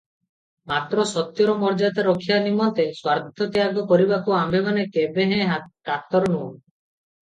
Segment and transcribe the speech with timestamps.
[0.69, 5.53] ମାତ୍ର ସତ୍ୟର ମର୍ଯ୍ୟାଦା ରକ୍ଷା ନିମନ୍ତେ ସ୍ୱାର୍ଥତ୍ୟାଗ କରିବାକୁ ଅମ୍ଭେମାନେ କେବେହେଁ
[5.93, 6.53] କାତର ନୋହୁଁ।